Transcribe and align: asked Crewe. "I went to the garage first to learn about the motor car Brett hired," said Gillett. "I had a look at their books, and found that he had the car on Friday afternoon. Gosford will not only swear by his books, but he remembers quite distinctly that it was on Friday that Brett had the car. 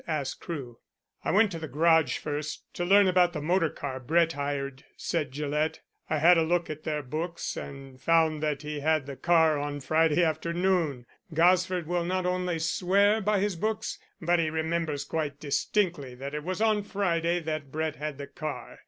asked 0.07 0.41
Crewe. 0.41 0.79
"I 1.23 1.29
went 1.29 1.51
to 1.51 1.59
the 1.59 1.67
garage 1.67 2.17
first 2.17 2.63
to 2.73 2.83
learn 2.83 3.07
about 3.07 3.33
the 3.33 3.39
motor 3.39 3.69
car 3.69 3.99
Brett 3.99 4.33
hired," 4.33 4.83
said 4.97 5.31
Gillett. 5.31 5.81
"I 6.09 6.17
had 6.17 6.39
a 6.39 6.41
look 6.41 6.71
at 6.71 6.85
their 6.85 7.03
books, 7.03 7.55
and 7.55 8.01
found 8.01 8.41
that 8.41 8.63
he 8.63 8.79
had 8.79 9.05
the 9.05 9.15
car 9.15 9.59
on 9.59 9.79
Friday 9.79 10.23
afternoon. 10.23 11.05
Gosford 11.35 11.85
will 11.85 12.03
not 12.05 12.25
only 12.25 12.57
swear 12.57 13.21
by 13.21 13.41
his 13.41 13.55
books, 13.55 13.99
but 14.19 14.39
he 14.39 14.49
remembers 14.49 15.03
quite 15.05 15.39
distinctly 15.39 16.15
that 16.15 16.33
it 16.33 16.43
was 16.43 16.61
on 16.61 16.81
Friday 16.81 17.39
that 17.39 17.71
Brett 17.71 17.97
had 17.97 18.17
the 18.17 18.25
car. 18.25 18.79